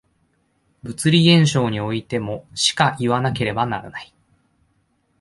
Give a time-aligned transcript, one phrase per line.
[0.81, 4.11] 物理現象においてもしかいわなければならない。